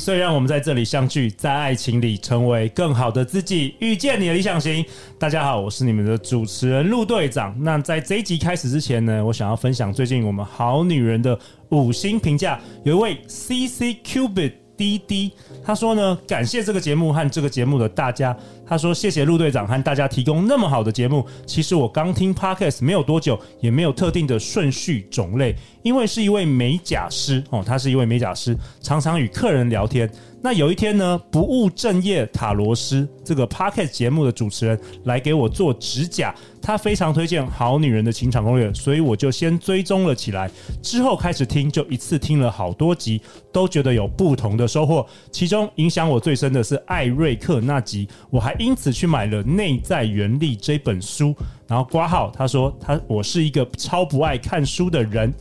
[0.00, 4.82] 所以让我们在这里相聚，在爱情里成为更好的自己，遇见你的理想型。
[5.18, 7.54] 大家好，我是你们的主持人陆队长。
[7.62, 11.38] 那在这一集开始之前呢，我想要分享最近我们好女人的
[11.68, 15.32] 五星评价，有一位 CC Cubit 滴滴，
[15.64, 18.36] 他说呢，感谢这个节目和这个节目的大家。
[18.66, 21.26] 他说谢谢陆队长和大家提供那么好的节目。
[21.46, 30.10] 其实我刚听 Podcast 没有多久，也没有特定的顺序种类，因为是一位美甲师哦，他是一位美甲师，常常与客人聊天。
[30.44, 40.50] 那有一天呢，不务正业塔罗师这个 Podcast 节目的主持人来给我做指甲，他非常推荐《好女人的情场攻略》，所以我就先追踪了起来。
[40.82, 45.06] 之后开始听，就一次听了好多集，都觉得有不同的收获。
[45.32, 51.34] 其中影响我最深的是艾瑞克那集，我还因此去买了《内在原力》这本书。
[51.66, 55.32] 然后挂号，他说他我是一个超不爱看书的人。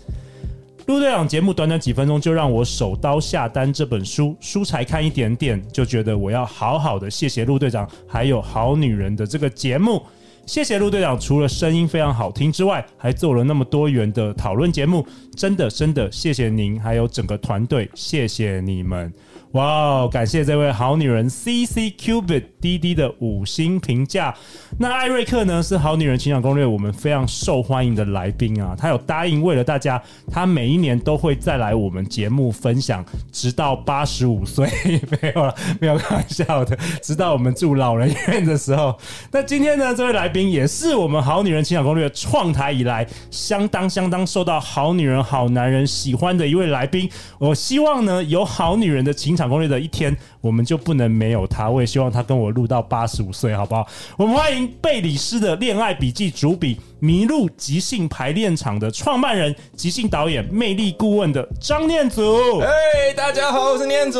[0.85, 10.03] 陆队长节目短短几分钟就让我手刀下单这本书，书才看一点点就觉得我要好好的谢谢陆队长，还有好女人的这个节目，
[10.45, 15.05] 谢谢陆队长，除了声音非常好听之外，还做了那么多元的讨论节目，
[15.37, 19.11] 真的真的谢谢您，还有整个团队，谢谢你们。
[19.53, 20.09] 哇哦！
[20.11, 24.33] 感谢这位好女人 CC Cubit 滴滴的五星评价。
[24.79, 28.75] 那艾瑞克呢，是好女人情感攻略我们非常受欢迎的来宾啊。
[28.75, 30.01] 他有答应为了大家，
[30.31, 34.67] 他每一年都会再来我们节目分享，直到八十五岁。
[35.21, 38.97] 没有了，没有开玩笑的，直到我们住老人院的时候。
[39.31, 47.07] 那今天呢，这位来宾也是我们好女人情感攻略创台以来相当相当受到好女人好男人喜欢的一位来宾。
[47.37, 49.42] 我希望呢，有好女人的情场。
[49.43, 51.69] 场攻略的一天，我们就不能没有他。
[51.69, 53.85] 我也希望他跟我录到八十五岁，好不好？
[54.17, 62.59] 我们欢迎贝里斯的恋爱笔记主笔、麋鹿即兴排练场的创办人、即兴导演、魅力顾问的张念祖。
[62.59, 64.19] 哎大家好，我是念祖。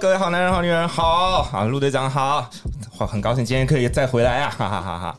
[0.00, 1.64] 各位好男人、好女人，好啊！
[1.64, 2.50] 陆队长好，
[2.98, 4.54] 很高兴今天可以再回来啊！
[4.56, 5.16] 哈哈哈哈。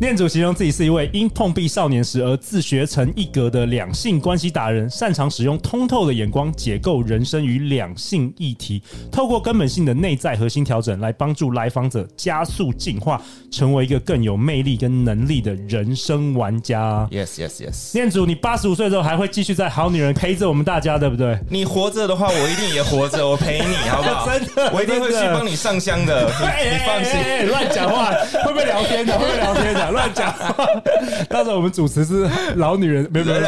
[0.00, 13.20] 念祖形容自己是一位因碰壁少年时而自学成一格的两性关系达人，擅长使用通透的眼光解构人生与两性议题，透过根本性的内在核心调整来帮助来访者加速进化，
[13.50, 17.04] 成为一个更有魅力跟能力的人生玩家。
[17.10, 17.90] Yes, yes, yes。
[17.92, 21.36] 念祖，你八十五岁之后还会继续在好女人陪着我们大家，对不对？
[21.50, 24.28] 你活着的话，我一定也活着，我陪你，好不好？
[24.28, 27.48] 真的，我一定会去帮你上香的，你，你放心。
[27.48, 28.12] 乱讲话，
[28.44, 29.18] 会不会聊天的？
[29.18, 29.87] 会不会聊天的？
[29.90, 30.34] 乱讲，
[31.28, 33.46] 到时候我们主持是老女人，没有没有，会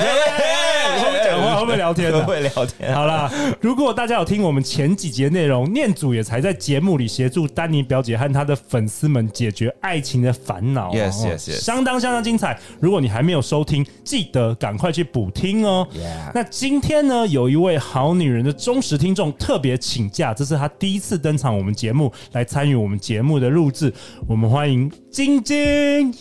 [1.24, 2.12] 讲话，会不会聊天？
[2.26, 2.94] 会聊天。
[2.94, 3.30] 好啦，
[3.60, 12.58] 如果大家有听我们前几节内容，念祖也才在节目里协助丹尼表姐和她的粉丝们解决爱情的烦恼，yes yes yes，相当相当精彩。
[12.80, 15.86] 如果你还没有收听，记得赶快去补听哦。
[15.94, 16.30] Yeah.
[16.34, 23.92] 那今天呢，有一位好女人的忠实听众特别请假，这是她第一次登场我们节目来参与我们节目的录制，
[24.26, 26.12] 我们欢迎晶晶。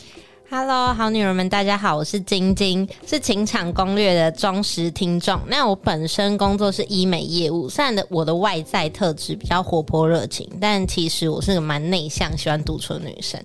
[0.52, 5.40] Hello，好女人们，大家好，我是晶晶，是情场攻略的忠实听众。
[5.46, 13.40] 那我本身工作是医美业务，虽然的我的外在特质比较活泼热情，但其实我是个蛮内向、喜欢独处的女生。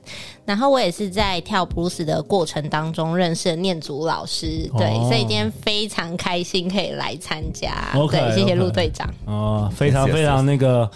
[0.47, 7.91] 然后我也是在跳布鲁斯的过程当中认识的念祖老师，对，哦、所以今天非常开心可以来参加。
[7.93, 9.13] Okay, 对，谢谢陆队长。
[9.27, 10.91] 哦，非常非常那个。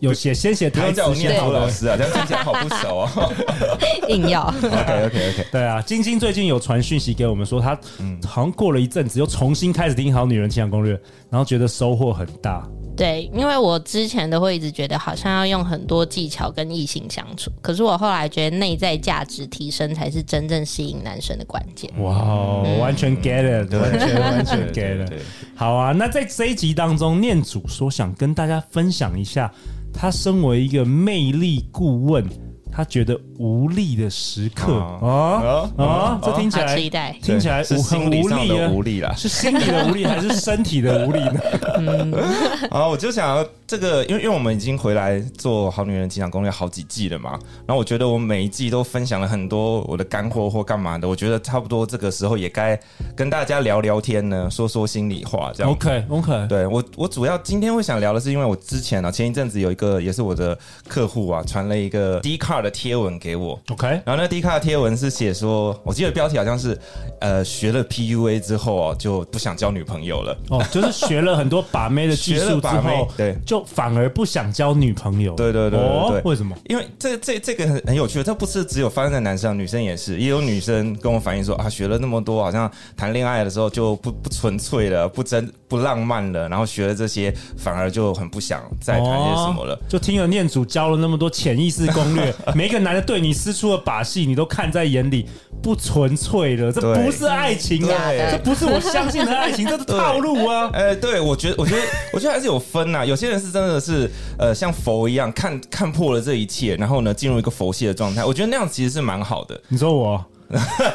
[0.00, 3.10] 有写先写台词，叫我念好老师啊，这样听起来好不熟啊。
[4.08, 4.46] 硬要。
[4.46, 5.46] OK OK OK。
[5.50, 7.78] 对啊，晶晶最近有传讯息给我们说，她
[8.26, 10.94] 好像过了一阵子又重新开始听《好女人情感攻略》，
[11.30, 12.66] 然后觉得收获很大。
[12.98, 21.88] 对，因为我之前都会一直觉得好像要用很多技巧跟异性相处，可是我后来觉得内在价值提升才是真正吸引男生的关键。
[22.02, 25.12] 哇，完全 get it，完全完全 get it。
[25.54, 29.50] 好啊，那在这一集当中，念祖说想跟大家分享一下。
[29.90, 32.24] 他身为一个魅力顾问，
[32.72, 34.78] 他觉得无力的时刻。
[34.78, 35.70] 啊。
[35.76, 36.20] 啊！
[36.22, 36.76] 这听起来
[37.22, 41.40] 听起来是心理上的无力啦，是心理的无力 还是身体的无力呢？
[41.78, 42.12] 嗯，
[42.70, 47.30] 啊，我就想要这个，因为因为我们已经回来做好女人情场攻略好几季了嘛，
[47.66, 52.78] 然后我觉得我每一季都分享了很多我的干货或干嘛的，我觉得差不多这个时候也该
[53.16, 55.72] 跟大家聊聊天呢，说说心里话这样。
[55.72, 62.20] OK OK，对我我主要今天会想聊的是，因为我之前啊前一阵子有一个也是我的客户啊传了一个
[62.62, 63.58] 的贴文给我。
[63.70, 66.78] OK，然后那个 D 卡的贴文是写说，我记得标题好像是，
[67.20, 70.36] 呃，学了 PUA 之后哦，就不想交女朋友了。
[70.50, 75.34] 哦，就是学了很多把妹的技术之后， 对，就反而不想交女朋友。
[75.34, 75.80] 对对对
[76.24, 76.56] 为什么？
[76.68, 89.74] 因为这这这个很很有趣，这不是只有发生在男生，女生也是，也有女生跟我反映说啊，学了那么多，好像谈恋爱的时候就不不纯粹了，不真不浪漫了，然后学了这些，反而就很不想再谈些什么了。
[89.74, 95.26] 哦，就听了念祖教了那么多潜意识攻略， 每一个男的对你施出的把戏，你都看在眼里，
[95.62, 100.70] 不纯粹了，这不是爱情啊，这不是我相信的爱情，这是套路啊！
[100.74, 103.04] 哎，对，我觉得，我觉得， 我觉得还是有分呐。
[103.04, 108.24] 有些人是真的是呃，像佛一样看看破了这一切，然后呢，进入一个佛系的状态。
[108.24, 109.60] 我觉得那样其实是蛮好的。
[109.68, 110.24] 你说我？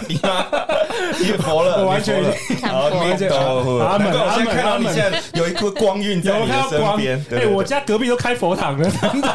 [0.08, 0.46] 你妈？
[1.20, 3.86] 你佛了，我完全已经看破了。
[3.86, 7.24] 阿门，我现在看到你现在有一颗光晕在你的身边。
[7.32, 9.28] 哎，我家隔壁都开佛堂了， 真的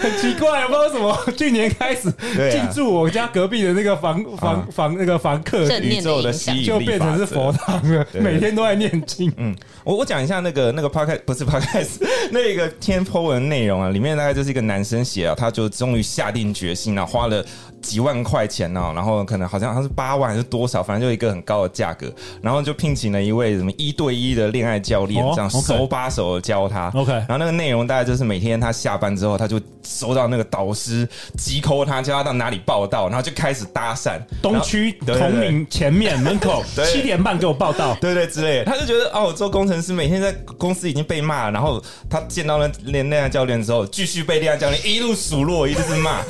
[0.00, 2.10] 很奇怪，不知道为什么去年开始
[2.50, 9.30] 进驻我家隔壁的那个房房房那个房客，宇宙的吸引力就变成是佛堂了，每天都在念经。
[9.36, 9.54] 嗯，
[9.84, 12.00] 我我讲一下那个那个 podcast 不是 podcast
[12.32, 17.44] 那个天 po 文内容啊，里面大概就是一个男生写啊，他就终于下定决心了，花了。
[17.84, 22.08] 几万块钱呢，然后可能好像他是八万还是多少，反正就一个很高的价格，
[22.40, 26.88] 然后就聘请了一位什么一对一的恋爱教练，这样手把手的教他。
[26.94, 34.20] OK，然后那个内容大概就是每天他下班之后，他就收到那个导师急 call 他，叫他到哪里报道，然后就开始搭讪。
[34.40, 38.64] 东区同名前面门口 七点半给我报道，对对之类的。
[38.64, 46.20] 他就觉得哦，我做工程师每天在公司已经被骂，然后他见到那恋恋爱教练之后，继续被恋爱教练一路数落，一直是骂，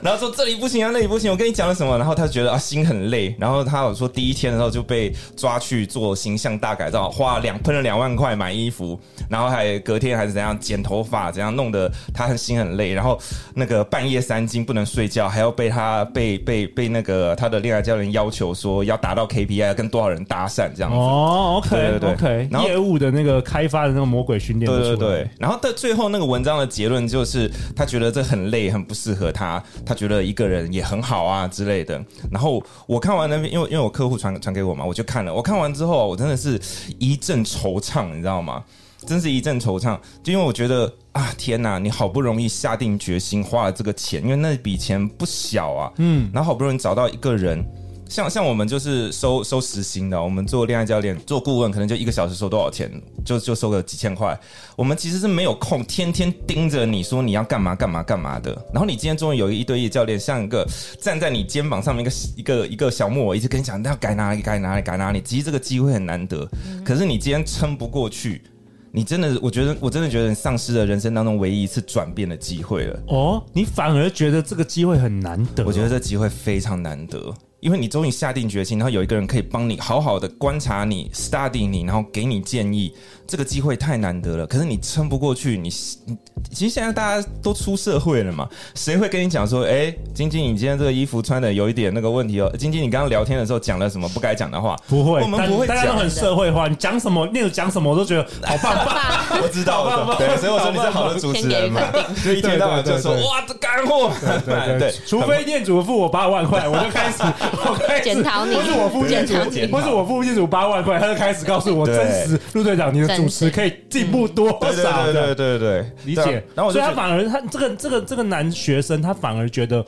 [0.00, 1.12] 然后说这里不行啊，那里。
[1.12, 1.98] 不行，我跟你讲了什么？
[1.98, 3.34] 然后他觉得啊，心很累。
[3.38, 12.92] 然后他有说，第一天的时候就被抓去做形象大改造，花两喷了两万块买衣服，然后还隔天还是怎样剪头发，怎样弄得他很心很累。
[12.92, 13.18] 然后
[13.54, 20.96] 那个半夜三更不能睡觉，还要被他被被被那个他的恋爱教练要求说要达到 KPI，要跟多少人搭讪这样子。
[20.96, 22.48] 哦，OK，对对对，OK。
[22.48, 25.28] 然后业务的那个开发的那个魔鬼训练，对对对。
[25.36, 29.60] 然后到最后那个文章的结论就是，他觉得这很累，很不适合他。
[29.84, 30.92] 他觉得一个人也很。
[30.92, 31.98] 很好啊之类的，
[32.30, 32.41] 然后
[32.86, 35.32] 我看完那边，因为因为我客户传传给我嘛，我就看了。
[35.32, 36.60] 我看完之后，我真的是
[36.98, 38.62] 一阵惆怅，你知道吗？
[39.06, 41.76] 真是一阵惆怅，就因为我觉得啊，天哪！
[41.78, 47.66] 你好不容易下定决心花了这个钱，因为那笔钱不小啊，嗯，然后好不容易找到一个人。
[48.12, 52.92] 像像我们就是收收时薪的，我们做恋爱教练、做顾问，可能就一个小时收多少钱，
[53.24, 54.38] 就就收个几千块。
[54.76, 58.52] 我们其实是没有空天天盯着你说你要干嘛干嘛干嘛的。
[58.70, 60.62] 然后你今天终于有一对一教练，像一个
[61.00, 65.18] 站在你肩膀上面一个一个一个小木偶，一直跟你讲要改哪里改哪里改哪里。
[65.22, 66.46] 其实这个机会很难得，
[66.84, 68.42] 可是你今天撑不过去，
[68.90, 73.00] 你真的，我觉得我真的觉得你丧失了人生当中唯一一次转变的机会了。
[73.06, 75.64] 哦，你反而觉得这个机会很难得？
[75.64, 77.34] 我觉得这机会非常难得。
[77.62, 82.92] 因为你终于下定决心，然后有一个人可以帮你好好的观察你、study 你，然后给你建议。
[83.32, 85.56] 这个机会太难得了，可是你撑不过去。
[85.56, 85.70] 你，
[86.04, 86.14] 你
[86.52, 92.54] 其实现在大家都出社会了嘛，谁会跟你讲说，哎，晶晶，你今天这个衣服穿的有一点那个问题哦。
[92.58, 94.76] 晶晶，你刚刚聊天的时候讲了什么不该讲的话？
[94.86, 96.68] 不会，我们不会讲，大家都很社会化。
[96.68, 99.40] 你讲什么，那个讲什么，我都觉得好棒棒。
[99.42, 101.80] 我知道，对，所以我说你是好的主持人嘛。
[102.22, 104.12] 就一天到晚就说哇，这干货。
[104.44, 107.22] 对对，除非店主付我八万块，我就开始
[107.64, 109.32] 我开始检讨你，不是我付店主，
[109.70, 111.96] 不是我付店主八万块，他就开始告诉我真
[112.28, 112.38] 实。
[112.52, 113.21] 陆队长，你的。
[113.22, 115.04] 主持可以进步多少？
[115.04, 116.44] 对对对对，理解。
[116.54, 119.84] 然后，所以他反而他这个这个这个男学生，他反而觉得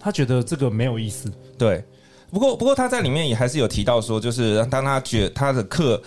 [0.00, 1.30] 他觉得这个没有意思。
[1.58, 1.84] 对，
[2.30, 6.02] 不过不过他在里面也还是有提到说，就是当他觉他的课。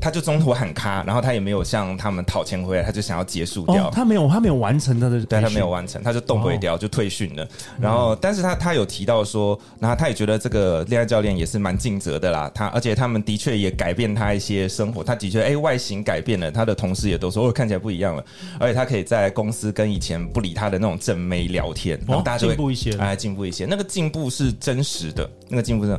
[0.00, 3.88] 他就中途喊卡，然后他也没有向他们讨钱回来，他就想要结束掉。
[3.88, 7.46] 哦、他没有，他没有完成他的，对他没有完成，他就动不掉，哦、就退训了。
[7.80, 12.50] 然后，嗯、但是他他有提到说，然后他也觉得这个恋爱教练也是蛮尽责的啦。
[12.54, 18.24] 他而且他们的确也改变他一些生活，他的确哎外形改变了，他的同事也都说哦看起来不一样了，
[18.58, 25.98] 而且他可以在公司跟以前不理他的那种正妹聊天，然后大家就会进步一些，哎进步一些，那个进步是真实的，那个进步是。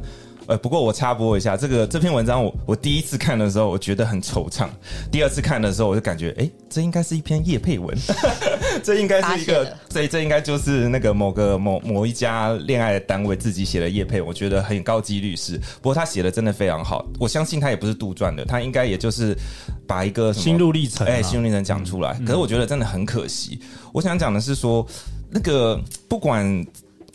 [0.50, 4.68] 呃，不过我插播一下，这个这篇文章我我第一次看的时候，我觉得很惆怅；
[5.12, 7.96] 第二次看的时候，我就感觉，哎，这应该是一篇叶配文，
[8.84, 15.56] 这应该是一个，这这应该就是那个某个某某一家恋爱的单位自己写的叶配，我觉得很高几率是。
[15.56, 19.38] 不过他写的真的非常好，我相信他也不是杜撰的，他应该也就是
[19.86, 22.20] 把一个心路历程，哎，心路历程讲出来。
[22.26, 23.60] 可是我觉得真的很可惜。
[23.94, 24.84] 我想讲的是说，
[25.30, 26.66] 那个不管。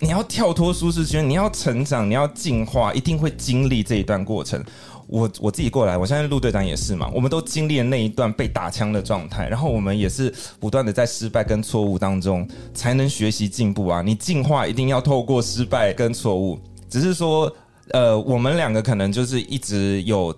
[0.05, 4.63] 你要跳脱舒适圈，你要成长，你要进化，一定会经历这一段过程。
[5.07, 10.31] 我我自己过来，我相信陆队长也是嘛，我们都经历了那一段被打枪的状态，然后我们也是
[10.61, 14.03] 不断的在失败跟错误当中才能学习进步啊。
[14.03, 16.59] 你进化一定要透过失败跟错误，
[16.91, 17.51] 只是说，
[17.89, 20.37] 呃，我们两个可能就是一直有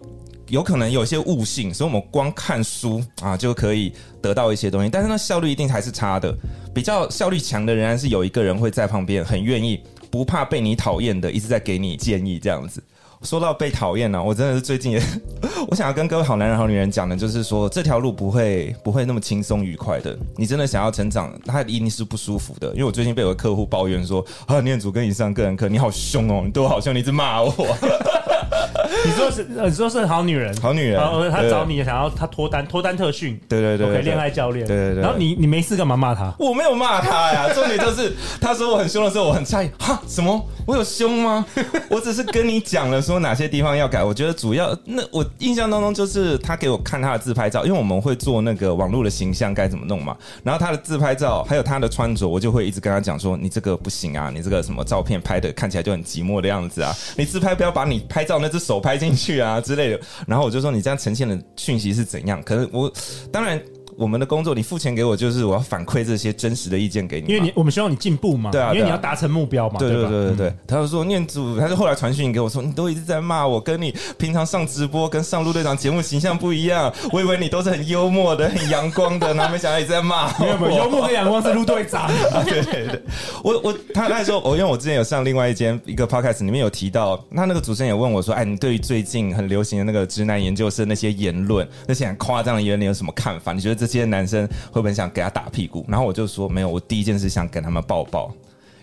[0.49, 6.35] 有可能有些悟性，所以我们光看书啊就可以得到一些东西，但是那效率一定还是差的。
[6.75, 12.83] 比较效率强的仍然是有一个人会在旁边，很愿意不怕被你讨厌的，一直在给你建议这样子。
[13.23, 15.03] 说到被讨厌呢，我真的是最近也，
[15.69, 20.17] 我想要跟各位好男人、好女人讲的，就是说这条路不会不会那么轻松愉快的。
[20.37, 22.69] 你真的想要成长，它一定是不舒服的。
[22.73, 27.53] 因为我最近被我的客户抱怨说，啊，念祖跟你上个人课，你好凶哦，你对我好凶，你一直骂我。
[29.05, 35.03] 你说是，你说是好女人，好女人，然后他找你想要他脱单，脱单特训，对对对，可以恋爱教练，对对对。
[35.03, 36.33] 然后你你没事干嘛骂他？
[36.39, 40.45] 我没有骂他呀，重点就是他说我很凶的时候，我很诧异，哈，什么？
[40.67, 41.47] 我有凶吗？
[41.89, 44.03] 我只是跟你讲了说哪些地方要改。
[44.03, 50.17] 我觉得主要那我印象当中就是他给我看他的自拍照，因为我们会做那个网络的形象该怎么弄嘛。
[50.43, 60.01] 然后他的自拍照还有他的穿着，我就会一直跟他讲说，你这个不行啊，你这个什么照片拍的看起来就很寂寞的样子啊，你自拍不要把你拍照那只手拍进去啊之类的。
[60.27, 62.43] 然后我就说你这样呈现的讯息是怎样？
[62.43, 62.93] 可是我
[63.33, 63.59] 当然。
[63.97, 70.49] 我们的工作，你付钱给我，就是我要反馈这些真实的意见给你，因为你我们希望你进步嘛，对啊，因为你要达成目标嘛，对对对对对。
[70.49, 80.45] 嗯、他就说念祖，他就后来传讯给我说，你都一直在骂我，跟你平常上直播跟上陆队长节目形象不一样，我以为你都是很幽默的、很阳光的，然后没想到你在骂我。
[80.45, 82.11] 没有没有，幽默跟阳光是陆队长。
[82.45, 83.03] 对对对，
[83.43, 93.53] 我我他他说，我因为我之前有上另外一间一个 podcast 里面有提到，他那个主持人也问我说，哎，你对于最近很流行的那个直男研究生那些言论，那些很夸张的言论，你有什么看法？
[93.53, 94.47] 你觉得这这些男生？
[94.71, 95.85] 会不会想给他打屁股？
[95.89, 98.33] 然后我就说没有，我第一件事想给他们抱抱，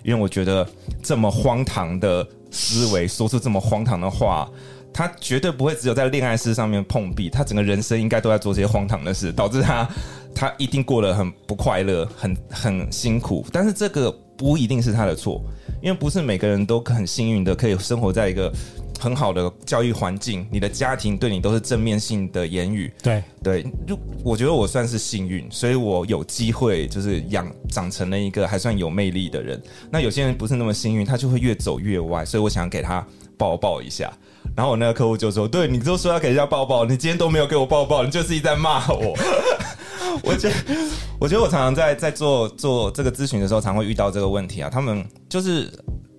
[0.04, 0.68] 因为我觉得
[1.02, 4.50] 这么荒唐的思维，说出这么荒唐的话，
[4.94, 9.90] 他绝对不会只有在恋爱事上面碰壁，他整个人生应该都在做这些荒唐的事，导致他
[10.34, 13.46] 他一定过得很不快乐，很很辛苦。
[13.52, 15.42] 但是这个不一定是他的错，
[15.82, 18.52] 因为不是每个人都很幸运的可以生活在一个。
[19.04, 22.90] 很好的教育环境，你的家庭对你都是正面性的言语。
[23.04, 29.62] 对对，就我觉得我算是幸运，所以我有机会就是养长成了一个还算有魅力的人。
[29.92, 32.24] 那有些人不是那么幸运，他就会越走越歪。
[32.24, 33.06] 所以我想给他
[33.38, 34.10] 抱抱一下。
[34.56, 39.14] 然后我那个客户就说：“对，你都说要给人家抱抱，你今天都没有给我抱抱，你就是一直在骂我。
[40.24, 40.56] ”我觉得，
[41.20, 44.70] 我觉得我常常在在做做这个咨询的时候，常会遇到这个问题啊。
[44.70, 45.70] 他们就是。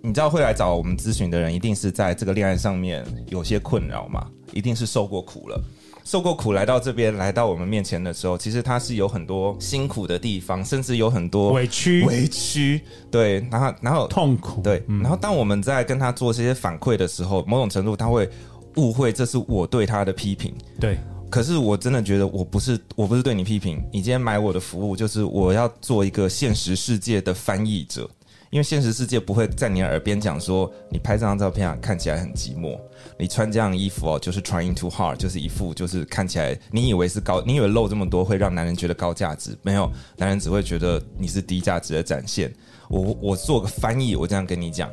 [0.07, 4.29] 你知道会来找我们咨询的人，一定是在这个恋爱上面有些困扰嘛？
[4.53, 5.59] 一定是受过苦了，
[6.05, 18.29] 受过苦来到这边，来到我们面前的时候，其实他是有很多辛苦的地方，甚至有很多委屈，委屈，对，然后然后痛苦，对，然后当我们在跟他做这些反馈的时候，某种程度他会
[18.77, 20.99] 误会这是我对他的批评，对，
[21.31, 28.07] 可是我真的觉得我不是，我不是对你批评，你今天买我的服务，就是我要做一个现实世界的翻译者。
[28.55, 32.79] 因为现实世界不会在你耳边讲说，你拍这张照片啊，看起来很寂寞，
[33.19, 42.49] 你穿这样衣服哦，就是 trying too hard，就是一副就是看起来你以为是高，你以为露这么多会让男人觉得高价值，没有，男人只会觉得你是低价值的展现。
[42.89, 44.89] 我我做个翻译，我这样跟你讲。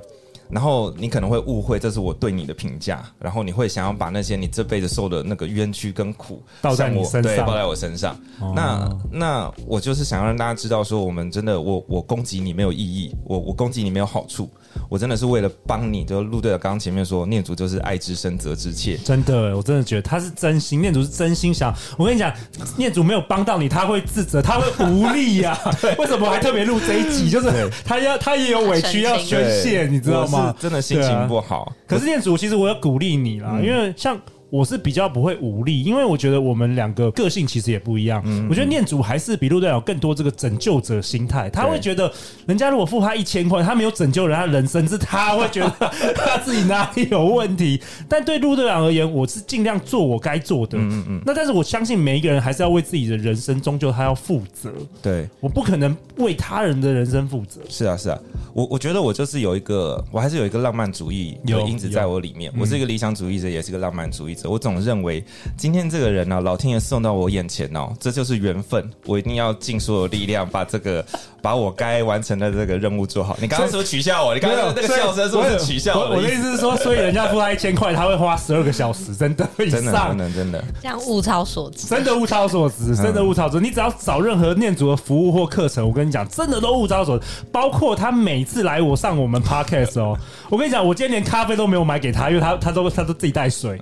[0.51, 8.15] 然后你可能会误会这是我对你的评价，然后你会想要把那些你这辈子受的那个冤屈跟苦倒在我身上，对，倒在我身上。
[8.39, 14.50] 哦、那那我就是想要让大家知道，说我们真的，我我攻击你没有意义，我我攻击你没有好处。
[14.88, 18.98] 我真的是为了帮你，就陆队长刚刚前面说，念祖就是爱之深责之切。
[18.98, 21.74] 真的，我真的觉得他是真心，念祖是真心想。
[21.98, 22.34] 我跟你讲，
[22.77, 25.75] 念祖没有帮到你，他会自责，他会无力呀、 啊。
[25.98, 27.29] 为什么还特别录这一集？
[27.29, 30.40] 就是他要他也有委屈要宣泄，你知道吗？
[30.60, 31.63] 真的心情不好。
[31.63, 34.19] 啊、可是念祖，其实我要鼓励你啦，嗯、因为像。
[34.51, 38.22] 我是比较不会无力，因为我觉得我们两个个性其实也不一样。
[38.25, 42.12] 嗯，我觉得念祖还是比陆队长有更多这个拯救者心态，他会觉得
[42.46, 45.70] 人家如果付他一千块，他没有拯救人家人生，是他会觉得
[46.15, 47.81] 他自己哪里有问题。
[48.10, 50.77] 但对陆队长而言，我是尽量做我该做的。
[50.77, 51.22] 嗯嗯。
[51.25, 54.70] 那但是我相信每一个人还是要为自己的人生，终究他要负责。
[55.01, 57.62] 对，我不可能为他人的人生负责。
[57.70, 58.20] 是啊，是啊。
[58.53, 62.51] 我我觉得我就是有一个，我还是有一个浪漫主义的因子在我里面。
[62.60, 64.40] 我是一个理想主义者，也是个浪漫主义者。
[64.50, 65.24] 我总认为。
[65.57, 68.89] 今天这个人呢、啊，老天爷送到我眼前哦，这就是缘分。
[69.05, 71.05] 我一定要尽所有力量把这个，
[71.41, 73.38] 把我该完成的这个任务做好。
[73.39, 74.33] 你刚刚是不是取笑我？
[74.33, 76.15] 你刚刚那个笑声是不是取笑我？
[76.15, 83.65] 我的意思是说，所以人家付他一千块，他会花十二个小时，真的以上，真的真的真的这样物超所值，真的物超所值，真的物超所值。
[83.65, 87.25] 你只要找任何念祖的服务或课程，我跟你讲，真的都物超所值。
[87.51, 90.17] 包括他每次来我上我们 podcast 哦，
[90.50, 93.79] 我跟你讲，我今天连咖啡都没有买给他，因为他他都他都自己带水。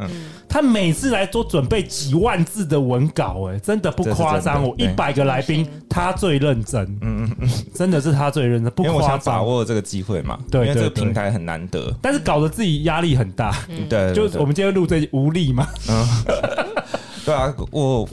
[0.50, 4.63] 他每次来都准备几万字的文稿，哎，真的不夸张。
[4.63, 8.94] 我一百个来宾，他最认真，嗯嗯嗯，真的是他最认真，不夸张。
[8.96, 13.56] 因为我想把握这个机会嘛，对，因为这个平台很难得，但是搞得自己压力很大，
[13.88, 16.08] 对，就我们今天录这无力嘛，嗯，
[17.24, 18.10] 对啊，我。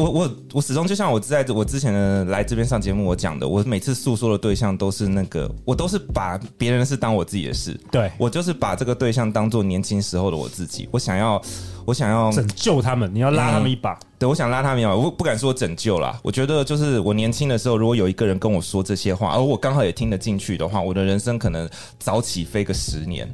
[0.00, 7.78] 我我我始终就像我在我之前的来这边上节目我讲的，我每次诉说的对象都是那个，我都是把别人的事当我自己的事。
[7.92, 10.88] 对，我就是把这个对象当做年轻时候的我自己。
[10.90, 11.40] 我想要，
[11.84, 13.92] 我想要拯救他们，你要拉他们一把。
[13.92, 16.18] 嗯、对，我想拉他们一把，我不敢说拯救啦。
[16.22, 23.30] 我觉得就是我年轻的时候，如果有一个人跟我说这些话，而我刚好也听得进去的话，我的人生可能早起飞个十年，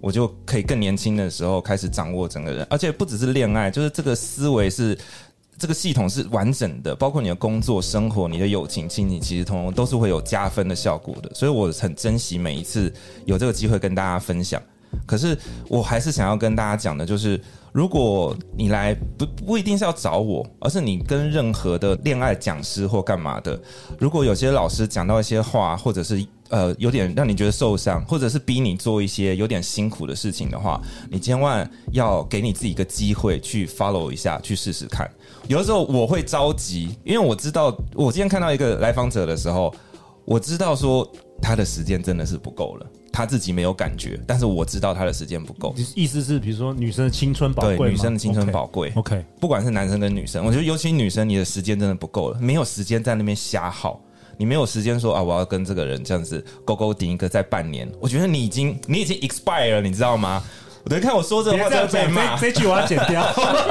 [0.00, 4.96] 我就可以更年轻的时候开始掌握整个人，而且不只是恋爱，就是这个思维是。
[5.58, 11.30] 这个系统是完整的，包括你的工作、生活、你的友情、亲情，其实通通都是会有加分的效果的。
[11.34, 12.92] 所以我很珍惜每一次
[13.24, 14.60] 有这个机会跟大家分享。
[15.06, 15.36] 可是
[15.68, 17.40] 我还是想要跟大家讲的，就是
[17.72, 23.60] 如果你来不不一定是要找我，而是你跟任何的恋爱讲师或干嘛的，
[23.98, 30.80] 如果有些老师讲到一些话，或者是呃有点让你觉得受伤，或者是逼你做一些有点辛苦的事情的话，
[31.10, 35.10] 你千万要给你自己一个机会去 follow 一下，去试试看。
[35.46, 39.74] 有的时候我会着急，因为我知道我今天看到一个来访者的时候，
[40.24, 41.08] 我知道说
[41.40, 45.74] 他的时间真的是不够了，他自己没有感觉，但是我知道他的时间不够。
[45.94, 48.90] 意思是，比如说女生的青春宝贵，对，女生的青春宝贵。
[48.92, 54.00] Okay, OK，不管是男生跟女生，我觉得尤其女生，你的时间真的不够了，没有时间在那边瞎耗，
[54.38, 60.42] 你没有时间说啊，我要跟这个人这样子勾勾顶一个在半年，我觉得你已经你已经 expire 了，你知道吗？
[60.90, 63.24] 等看我说这个话就被骂，这句我要剪掉。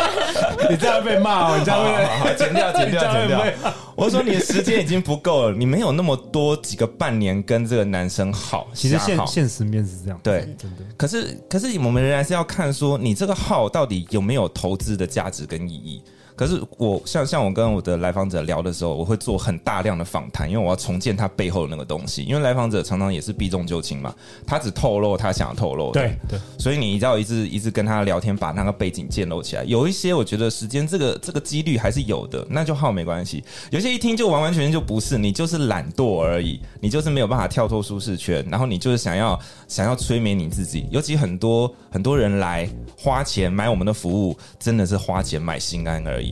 [0.70, 3.74] 你这样被骂哦， 你这样会好好剪掉，剪掉，剪掉。
[3.96, 8.68] 我说你的时间已经不够了，你没有那么多几个半年跟这个男生好。
[8.74, 10.84] 其实现现实面是这样，对，真的。
[10.98, 16.02] 可是可是我们仍然是要看说，你这个号到底有没有投资的价值跟意义。
[16.36, 22.24] 可是我像像我跟我的来访者聊的时候，我会做很大量的访谈，因为我要重建他背后的那个东西。
[22.24, 24.14] 因为来访者常常也是避重就轻嘛，
[24.46, 26.02] 他只透露他想要透露的。
[26.02, 29.64] 对对，所以你一定要一直一直跟他聊天，把那个背景建立起来。
[29.64, 33.44] 有一些我觉得时间这个这个几率还是有的，那就耗没关系。
[33.70, 40.88] 有些一听就完完全全就不是，你就是懒惰而已，你就是没有办法跳脱舒适圈，然后你就是想要想要催眠你自己。
[40.90, 42.68] 尤其很多很多人来
[42.98, 46.23] 花钱买我们的服务，真的是花钱买心安而已。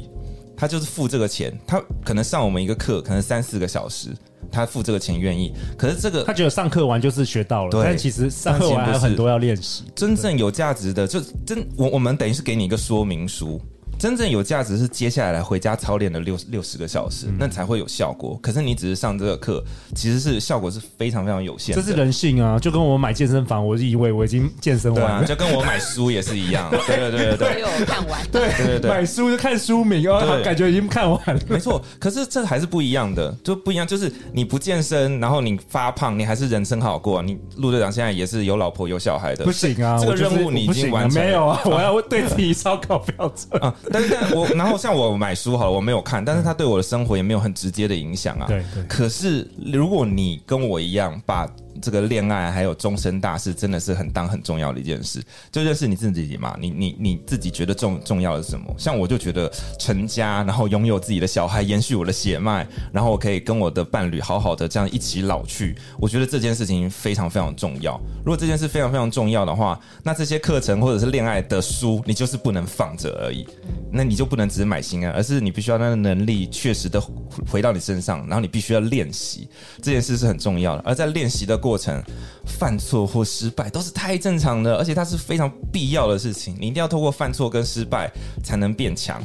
[0.62, 4.10] 他就是付这个钱，他可能上我们一个课，可能三四个小时，
[4.52, 5.52] 他付这个钱愿意。
[5.76, 9.86] 可是这个他觉得上课完就是学到了，对，但其实上课完还有很多要练习。
[9.96, 13.60] 真正有价值的，就真我我们等于是给你一个说明书。
[14.02, 18.36] 真正有价值是接下来回家操练的六六十个小时，那才会有效果。
[18.42, 21.76] 可是你只是上这个课，其实是效果是非常非常有限。
[21.76, 26.68] 这是人性啊，就跟我买健身房，我以为我已经健身完了，啊，就跟我买书也是一样。
[26.88, 28.20] 对对对对看完。
[28.32, 31.40] 对对对，对，买书就看书名哦，感觉已经看完了。
[31.48, 33.86] 没错，可是这还是不一样的，就不一样。
[33.86, 37.22] 就是你不健身，然后你发胖，你还是人生好过。
[37.22, 41.28] 你陆队长现在也是有老婆有小孩的，不行啊，这个任务你已经完成了。
[41.28, 43.72] 没有啊，我要对自己超高标准啊。
[43.92, 44.78] 但是但我 然后。
[44.78, 48.48] 像我买书好了，我没有看，但是它对我的生活也没有很直接的影响啊。
[48.48, 48.84] 对对。
[48.86, 51.48] 可是如果你跟我一样把。
[51.82, 55.22] 这个恋爱还有终身大事，真的是很当很重要的一件事。
[55.52, 58.74] 就认识你自己嘛，你你你自己觉得重重要的是什么？
[58.78, 65.76] 像我就觉得成家，然后拥有自己的小孩，延续我的血脉，然后我可以跟我的伴侣好好的这样一起老去。
[66.00, 68.00] 我觉得这件事情非常非常重要。
[68.20, 73.48] 如果这件事非常非常重要的话，那这些课程或者是恋爱的书，你就是不能放着而已。
[73.92, 77.02] 那你就不能只是买心安，而是你必须要那个能力确实的
[77.50, 79.48] 回到你身上，然后你必须要练习。
[79.82, 80.84] 这件事是很重要的。
[80.86, 82.02] 而在练习的过程，
[82.46, 86.56] 犯错或失败都是太正常的，而且它是非常必要的事情。
[86.60, 88.12] 你一定要透过犯错跟失败
[88.44, 89.22] 才能变强。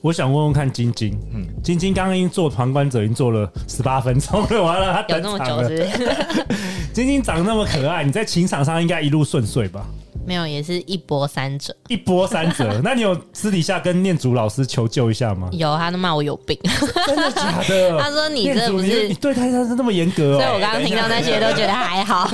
[0.00, 6.16] 我想问问看晶晶，嗯，晶晶刚刚已经做旁观者，已经做了十八分钟了，完了，他等那么久是是？
[6.92, 9.86] 晶晶长得那么可爱，你在情场上应该一路顺遂吧？
[10.26, 11.74] 没有，也是一波三折。
[11.88, 15.48] 一波三折， 那你有私底下跟念祖老师求救一下吗？
[15.52, 16.58] 有，他都骂我有病。
[17.06, 17.98] 真的假的？
[18.00, 20.40] 他说你这不是你对他他是那么严格哦。
[20.40, 22.30] 所以我刚刚听到那些都觉得还好。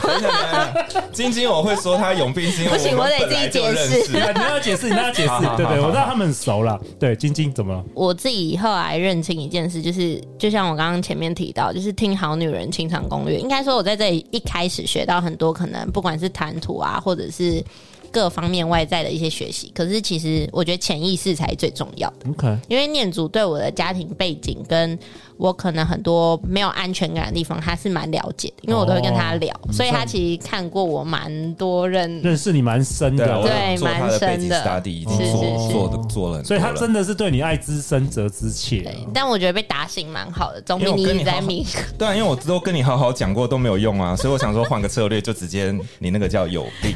[1.13, 4.13] 晶晶，我会说他有病是因为不行，我得自己解释。
[4.13, 5.57] 你要解释，你要解释。
[5.57, 6.81] 对对，我知道他们很熟了。
[6.99, 7.85] 对，晶晶怎么了？
[7.95, 13.39] 我自己后来认清一件事，就是就像我刚刚前面提到，就是听好女人情场攻略。
[13.39, 17.63] 应该说，我在这里一开始学到很多，可能不管是谈吐啊，或者是。
[18.11, 22.31] 各方面外在的一些学习，可是其实我觉得潜意识才最重要的。
[22.31, 24.99] OK，因为念祖对我的家庭背景跟
[25.41, 38.83] 我可能很多没有安全感的地方，他是蛮了解的，因为我都会跟他聊，哦、所以他其实看过我蛮多认，认识你蛮深的，对，蛮深的，是是是，做的做了，所以他真的是对你爱之深责之切。
[38.83, 41.67] 对，但我觉得被打醒蛮好的，总比你一直在迷。
[41.97, 46.95] 对啊，因为我都跟你好好讲过都没有用啊，所以我想说换个策略，就直接 你那个叫有病，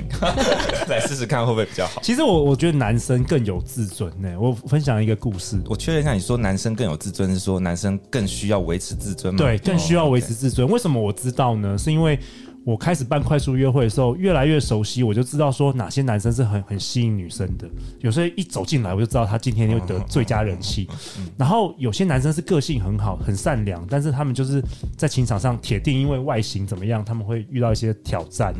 [0.89, 2.03] 来试试看会不会比较好。
[2.03, 4.29] 其实我我觉得男生更有自尊呢。
[4.39, 9.39] 我分享一个故事，我确认一下，你说男生更有自尊，是说男生更需要维持自尊吗？
[9.39, 10.69] 对，更需要维持自尊。
[10.69, 11.79] 为什么我知道呢？
[11.79, 12.19] 是因为
[12.65, 17.69] 我开始办快速约会的时候，越来越熟悉，我就知道说哪些男生是很很吸引女生的。
[18.01, 20.89] 有时候一走进来，我就知道他今天又得最佳人气。
[21.37, 24.63] 然后有些男生是个性很好、很善良，但是他们就是
[24.97, 28.55] 在情场上铁定因为外形怎么样，他们会遇到一些挑战。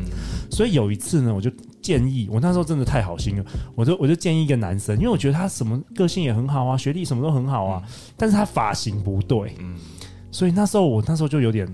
[0.51, 1.49] 所以有一次呢，我就
[1.81, 7.81] 建议，我那时候真的太好心了，我就我就建议一个男生，因为我觉得他什么个性也很好啊，学历什么都很好啊，
[8.15, 9.55] 但是他发型不对。
[10.31, 11.65] 所以那时候我那时候就有点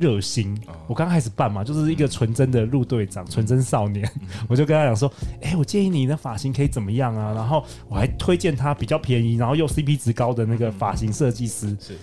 [0.00, 4.10] 热心，我刚开始办嘛，就是一个纯真的陆队长，纯真少年，
[4.48, 7.32] 我就跟他讲说，哎，我建议你的发型可以怎么样啊？
[7.34, 11.98] 然后我还推荐他比较便宜，然后又 CP 值高的那个发型设计师，是，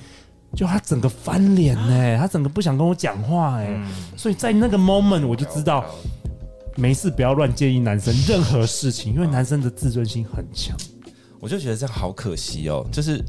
[0.55, 3.83] 就他整个翻脸呢， 他整个不想跟我讲话哎，
[4.15, 5.83] 所以在那个 moment 我就知道，
[6.75, 10.77] 没事不要乱建议男生任何事情，因为男生的自尊心很强，
[11.39, 13.23] 我就觉得这样好可惜哦，就是。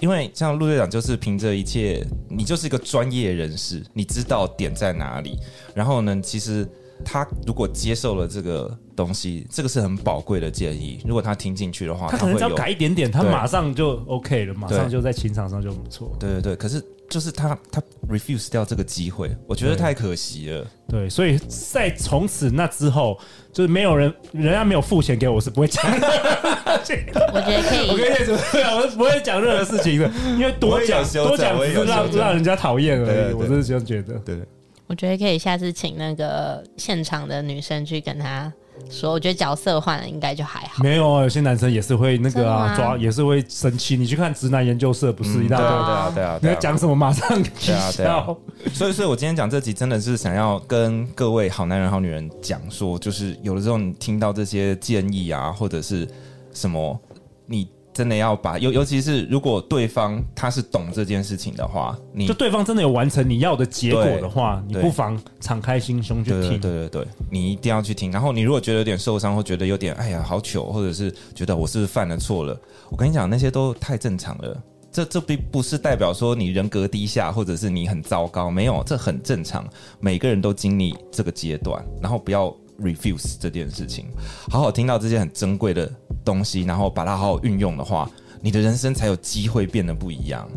[0.00, 5.38] 因为像陆队长就是凭着一切，你就是一个专业人士，你知道点在哪里。
[5.74, 6.68] 然后呢，其实
[7.04, 11.00] 他如果接受了这个东西，这个是很宝贵的建议。
[11.06, 16.14] 如果他听进去的话，他可能只要改一点点，他马上就 OK 了，马上就在情场上就不错。
[16.20, 16.84] 对对对，可是。
[17.06, 20.66] 就是他，他 refuse 掉这个机会，我觉得太可惜了。
[20.88, 23.16] 对，对，所以在从此那之后，
[23.52, 26.06] 就是没有人，人家没有付钱给我，我是不会讲的。
[26.06, 28.34] 我觉得可以，我跟你说，
[28.80, 33.34] 我不会讲任何事情的， 因为多讲多讲只是让让人家讨厌而已。
[33.34, 34.14] 我是这样觉得。
[34.24, 34.38] 对，
[34.86, 38.52] 我觉得可以下次请那个现场的女生去跟他。
[38.90, 40.82] 说，我觉得角色换了应该就还好。
[40.82, 43.96] 没有啊，有些男生也是会那个啊，抓也是会生气。
[43.96, 45.66] 你去看直男研究社，不是一大堆？
[45.66, 46.94] 对啊，对啊，你要讲什么？
[46.94, 48.26] 马上对啊，对啊。
[48.72, 56.06] 所以，所以我今天讲这集，真的是想要跟各位好男人、好女人讲说，就是有的时候你听到这些建议啊，或者是
[56.52, 57.00] 什么，
[57.46, 57.68] 你。
[57.94, 66.58] 真的要把尤尤其是如果对方他是懂这件事情的话，你就对方真的有完成你要的结果的话，你不妨敞开心胸去听。
[66.58, 68.10] 对对对对，你一定要去听。
[68.10, 74.60] 然后你如果觉得有点受伤，或觉得有点哎呀好糗，或者是觉得我是不是犯了错了，我跟你讲那些都太正常了。
[74.90, 79.64] 这这并不是代表说你人格低下，或者是你很糟糕，没有，这很正常。
[80.00, 82.54] 每个人都经历这个阶段，然后不要。
[82.80, 84.06] Refuse 这件事情，
[84.50, 85.90] 好好听到这些很珍贵的
[86.24, 88.10] 东西，然后把它好好运用的话，
[88.40, 90.48] 你的人生才有机会变得不一样。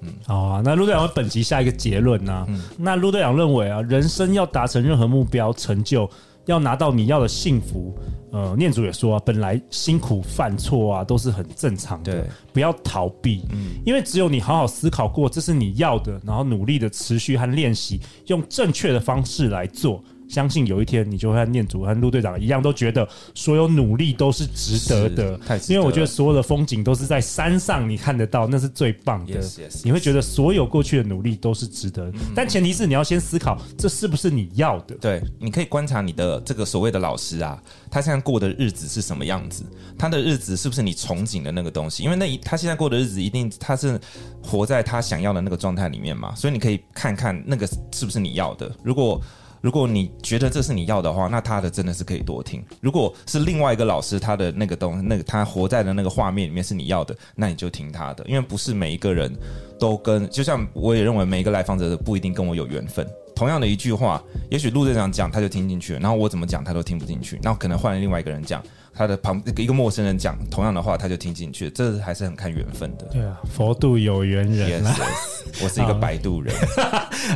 [0.00, 0.62] 嗯，好啊。
[0.64, 2.46] 那陆队长本集下一个结论呢、啊？
[2.48, 6.10] 嗯、那陆队长认为啊，人生要达成任何目标成就，
[6.46, 7.94] 要拿到你要的幸福，
[8.32, 13.44] 呃，念祖也说啊，本来辛苦犯错啊都是很正常的，对不要逃避。
[13.52, 20.02] 嗯，因为只有你好好思考过这是你要的，然后努力的持续和练习，用正确的方式来做。
[20.30, 25.36] 相信有一天你就会和念祖和陆队长一样，都觉得所有努力都是值得的。
[25.38, 25.58] 得。
[25.68, 29.40] 因为我觉得所有的风景都是在山上，你看得到，那是最棒的。
[29.82, 34.94] 你会觉得所有过去的努力都是值得，嗯、但前提是你要先思考，这是不是你要的？
[35.00, 39.64] 对，你可以观察你的这个所谓的老师啊，他现在过的日子是什么样子？
[39.98, 42.04] 他的日子是不是你憧憬的那个东西？
[42.04, 44.00] 因为那一他现在过的日子，一定他是
[44.42, 46.34] 活在他想要的那个状态里面嘛。
[46.36, 48.70] 所以你可以看看那个是不是你要的。
[48.82, 49.20] 如果
[49.60, 52.64] 如果你觉得这是你要的话，那他的真的是可以多听。
[52.80, 59.30] 如果是另外一个老师，他的那个东，那个他活在的那个画面里面是你要的，那你就听他的，因为不是每一个人
[59.78, 63.06] 都跟，就像我也认为每一个来访者都不一定跟我有缘分。
[63.34, 68.62] 同样的一句话，也许陆队长讲他就听进去了，然后我怎么讲他都听不进去，那可能换另外一个人讲。
[68.92, 73.04] 他的旁一个陌生人讲同样的话，他就听进去，这还是很看缘分的。
[73.12, 74.92] 对啊，佛度有缘人啊。
[74.92, 76.54] Yes, yes, 我是一个摆渡人。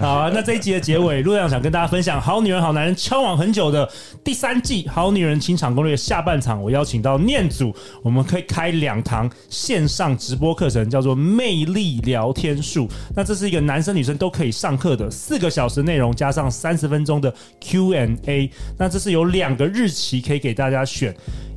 [0.01, 3.89] 好 啊，那这一集的结尾，陆队长想跟大家分享《好女人好男人》敲往很久的
[4.23, 12.87] 第三季《好女人情场攻略》下半场，我邀请到念祖，我们可以开两堂线上直播课程，叫做《魅力聊天术》。
[13.17, 18.51] 那这是一个男生女生都可以上课的四个小时内容，加上三十分钟的 Q&A。
[18.79, 21.15] 那这是有两个日期可以给大家选。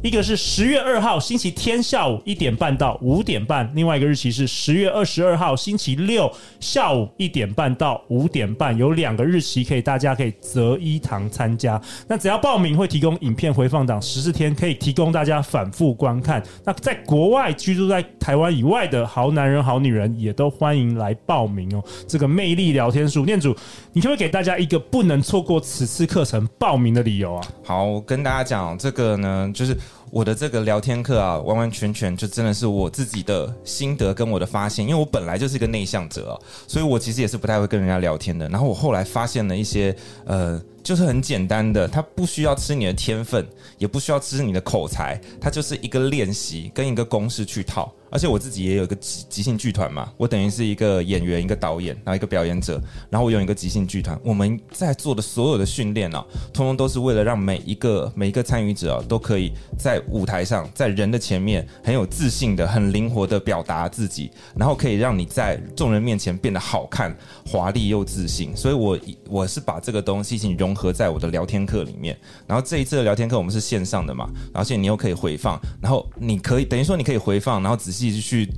[0.08, 11.80] 一个是十月二号星期天下午一点半到五点半，另外一个日期是十月二十二号星期六下午一点半到五点半，有两个日期可以大家可以择一堂参加。
[12.08, 16.42] 那只要报名会提供影片回放档十四天，可以提供大家反复观看。
[16.64, 21.84] 那在国外居住在台湾以外的好男人好女人也都欢迎来报名哦。
[22.08, 23.54] 这个魅力聊天术，念主，
[23.92, 27.44] 你可不可以给大家一个不能错过此次课程报名的理由啊？
[27.66, 29.78] 好，我跟大家讲这个呢，就是。
[30.10, 36.34] 我的这个聊天课啊，完完全全就真的是我自己的心得跟我的发现，因为我本来就是一个内向者啊，
[36.68, 38.48] 所以我其实也是不太会跟人家聊天的。
[38.50, 43.46] 然后我后来发现了一些，呃，就是很简单的，它不需要吃你的天分，
[43.78, 47.94] 也不需要吃你的口才，它就是一个练习跟一个公式去套。
[48.10, 54.18] 而且我自己也有一个即即兴剧团嘛，我等于是一个演员、一个导演，然后一个表演者，然后我有一个即兴剧团。
[54.24, 67.14] 我们在做的所有的训练啊，通通都是为了让每一个每一个参与者啊，都可以在舞台上，在人的前面很有自信的、很灵活的表达自己，然后可以让你在众人面前变得好看、
[67.46, 68.56] 华丽又自信。
[68.56, 68.98] 所以我
[69.28, 72.18] 我是把这个东西已经融合在我的聊天课里面。
[72.46, 78.08] 然后这一次的聊天课我们是线上的嘛，而且你又可以回放，然后你可以等于说你可以回放，然后仔细。
[78.28, 78.50] 去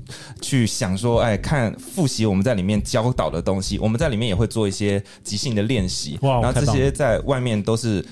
[0.42, 8.04] 去想说，哎，看复习我们在里面教导的东西，我们在里面也会做一些即兴的练习，然后这些在外面都是。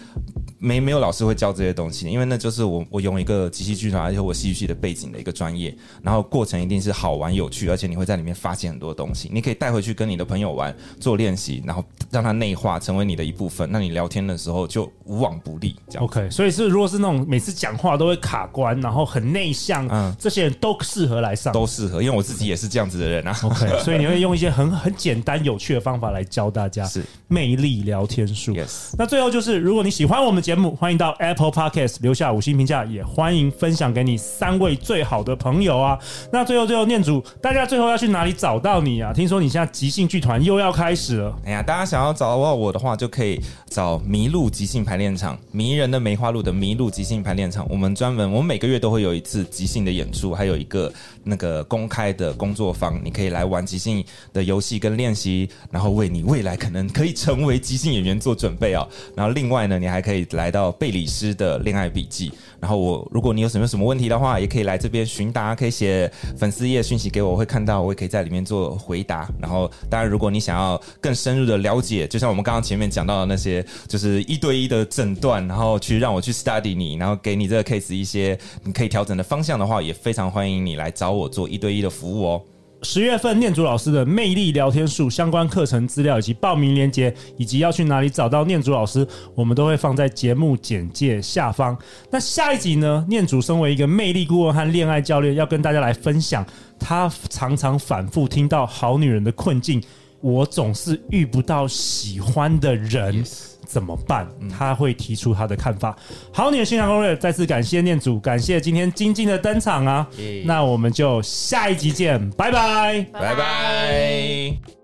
[0.60, 15.76] 没没有老师会教这些东西，因为那就是我我用一个即兴剧团，而且我戏剧系的背景的一个专业，然后过程一定是好玩有趣，而且你会在里面发现很多东西，你可以带回去跟你的朋友玩做练习，然后让它内化成为你的一部分，那你聊天的时候就无往不利。
[15.90, 23.38] 这样 OK，所以是如果是那种每次讲话都会卡关，然后很内向，嗯，这些人都适合来上，都适合，因为我自己也是这样子的人啊。
[23.44, 28.54] OK， 所以你会用一些很很简单有趣的方法来教大家，是魅力聊天术。
[28.54, 31.14] Yes，那最后就是如果你喜欢我们节目，欢迎到。
[31.20, 36.00] Apple Podcast 留下五星评价，也欢迎分享给你三位最好的朋友啊！
[36.32, 39.12] 那最后最后念主，大家最后要去哪里找到你啊？
[39.12, 41.38] 听说你现在即兴剧团又要开始了。
[41.44, 47.68] 哎呀，大家想要找到我的话，就可以找麋鹿即兴排练场，迷人的梅花鹿的麋鹿即兴排练场。
[47.70, 50.90] 我们专门，我们每个月都会有一次即兴的演出，还有一个
[51.26, 58.88] 那个公开的工作坊，你可以来玩即兴的游戏跟练习，然后为你未来可能可以成为即兴演员做准备啊。
[59.14, 69.28] 然后另外呢，你还可以来到贝里斯的恋爱笔记，然后我如果你有什么什么问题的话，也可以来这边询答，可以写粉丝页讯息给我，我会看到，我也可以在里面做回答。
[69.42, 82.42] 然后当然，如果你想要更深入的了解，就像我们刚刚前面讲到的那些，就是一对一的诊断，然后去让我去 study 你，然后给你这个 case 一些你可以调整的方向的话，也非常欢迎你来找我做一对一的服务哦。
[82.90, 91.78] 十月份念祖老师的魅力聊天术相关课程资料以及报名链接，以及要去哪里找到念祖老师，我们都会放在节目简介下方。
[92.10, 93.06] 那下一集呢？
[93.10, 96.46] 念祖身为一个魅力顾问和恋爱教练，要跟大家来分享
[96.80, 99.84] 他常常反复听到好女人的困境。
[100.22, 103.22] 我总是遇不到喜欢的人。
[103.68, 104.28] 怎么办？
[104.50, 105.96] 他会提出他的看法。
[106.32, 110.08] 好，你的新娘攻略，再次感谢念祖，感谢今天晶晶的登场啊！
[110.46, 114.77] 那我们就下一集见，拜拜，拜拜。